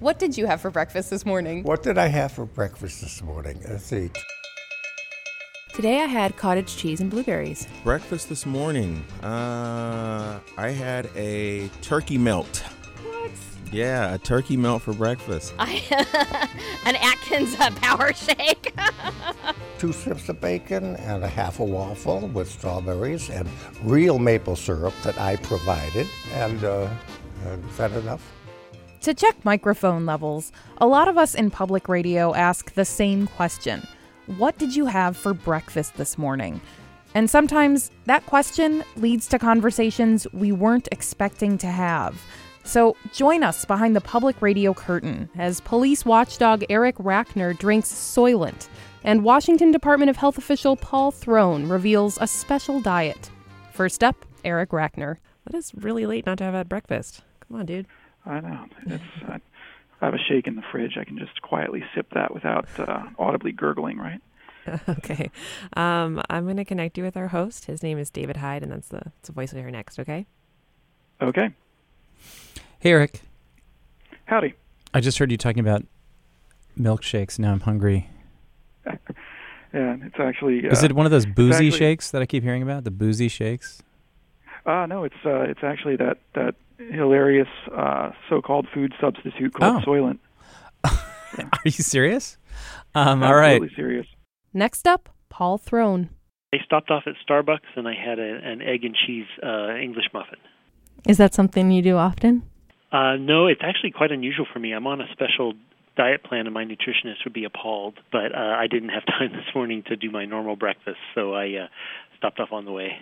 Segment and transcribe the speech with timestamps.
[0.00, 1.62] What did you have for breakfast this morning?
[1.62, 3.62] What did I have for breakfast this morning?
[3.66, 4.10] Let's see.
[5.72, 7.66] Today I had cottage cheese and blueberries.
[7.82, 12.58] Breakfast this morning, uh, I had a turkey melt.
[12.58, 13.30] What?
[13.72, 15.54] Yeah, a turkey melt for breakfast.
[15.58, 15.82] I,
[16.84, 18.74] an Atkins uh, power shake.
[19.78, 23.48] Two strips of bacon and a half a waffle with strawberries and
[23.82, 26.06] real maple syrup that I provided.
[26.34, 26.88] And uh,
[27.70, 28.35] is that enough?
[29.06, 33.86] To check microphone levels, a lot of us in public radio ask the same question
[34.36, 36.60] What did you have for breakfast this morning?
[37.14, 42.20] And sometimes that question leads to conversations we weren't expecting to have.
[42.64, 48.66] So join us behind the public radio curtain as police watchdog Eric Rachner drinks Soylent
[49.04, 53.30] and Washington Department of Health official Paul Throne reveals a special diet.
[53.70, 55.18] First up, Eric Rachner.
[55.44, 57.22] That is really late not to have had breakfast.
[57.46, 57.86] Come on, dude.
[58.26, 58.64] I know.
[58.86, 59.40] It's I,
[60.00, 60.96] I have a shake in the fridge.
[60.98, 64.20] I can just quietly sip that without uh, audibly gurgling, right?
[64.88, 65.30] okay.
[65.74, 67.66] Um, I'm going to connect you with our host.
[67.66, 70.26] His name is David Hyde, and that's the, that's the voice we hear next, okay?
[71.22, 71.50] Okay.
[72.80, 73.22] Hey, Eric.
[74.26, 74.54] Howdy.
[74.92, 75.84] I just heard you talking about
[76.78, 77.38] milkshakes.
[77.38, 78.10] Now I'm hungry.
[78.86, 78.96] yeah,
[79.72, 80.68] it's actually.
[80.68, 82.84] Uh, Is it one of those boozy actually, shakes that I keep hearing about?
[82.84, 83.82] The boozy shakes?
[84.64, 89.90] Uh, no, it's uh, it's actually that that hilarious uh, so-called food substitute called Oh.
[89.90, 90.18] Soylent.
[90.84, 92.38] Are you serious?
[92.94, 93.76] Um, all Absolutely right.
[93.76, 94.06] serious.
[94.54, 96.10] Next up, Paul Throne.
[96.52, 100.06] I stopped off at Starbucks and I had a, an egg and cheese uh, English
[100.14, 100.38] muffin.
[101.06, 102.42] Is that something you do often?
[102.92, 104.72] Uh, no, it's actually quite unusual for me.
[104.72, 105.52] I'm on a special
[105.96, 107.94] diet plan, and my nutritionist would be appalled.
[108.12, 111.64] But uh, I didn't have time this morning to do my normal breakfast, so I
[111.64, 111.66] uh,
[112.16, 112.98] stopped off on the way.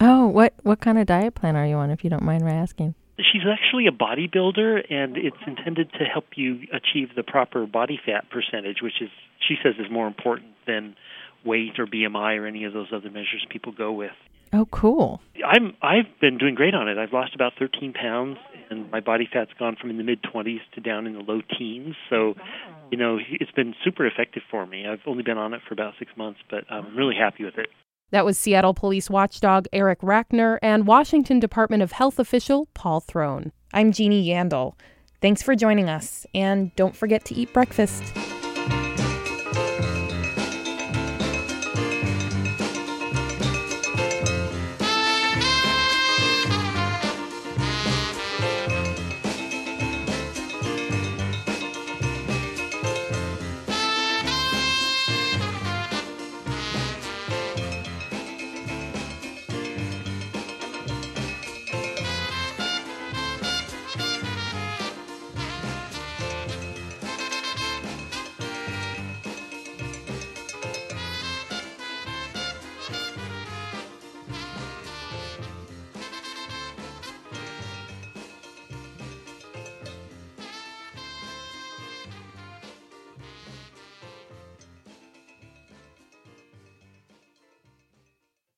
[0.00, 2.52] Oh, what what kind of diet plan are you on, if you don't mind my
[2.52, 2.94] asking?
[3.18, 8.30] She's actually a bodybuilder, and it's intended to help you achieve the proper body fat
[8.30, 9.10] percentage, which is,
[9.46, 10.96] she says, is more important than
[11.44, 14.12] weight or BMI or any of those other measures people go with.
[14.54, 15.20] Oh, cool.
[15.46, 16.98] I'm I've been doing great on it.
[16.98, 18.36] I've lost about 13 pounds,
[18.68, 21.40] and my body fat's gone from in the mid 20s to down in the low
[21.58, 21.94] teens.
[22.10, 22.34] So,
[22.90, 24.86] you know, it's been super effective for me.
[24.86, 27.68] I've only been on it for about six months, but I'm really happy with it.
[28.12, 33.52] That was Seattle Police watchdog Eric Rachner and Washington Department of Health official Paul Throne.
[33.72, 34.74] I'm Jeannie Yandel.
[35.22, 38.04] Thanks for joining us, and don't forget to eat breakfast.